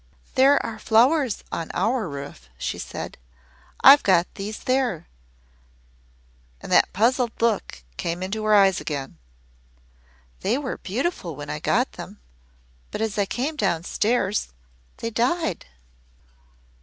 [0.33, 3.19] "'There are flowers on our roof,' she said.
[3.83, 5.07] 'I got these there.'
[6.59, 9.19] And that puzzled look came into her eyes again.
[10.39, 12.19] 'They were beautiful when I got them
[12.89, 14.51] but as I came down stairs
[14.97, 15.67] they died.'